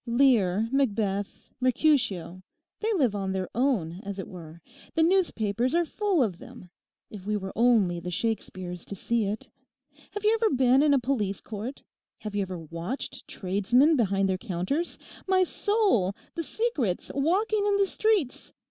[0.03, 4.59] 'Lear, Macbeth, Mercutio—they live on their own, as it were.
[4.95, 6.71] The newspapers are full of them,
[7.11, 9.51] if we were only the Shakespeares to see it.
[10.13, 11.83] Have you ever been in a Police Court?
[12.21, 14.97] Have you ever watched tradesmen behind their counters?
[15.27, 18.53] My soul, the secrets walking in the streets!